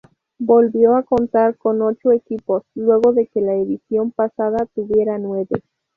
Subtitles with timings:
[0.39, 5.61] Volvió a contar con ocho equipos, luego de que la edición pasada tuviera nueve.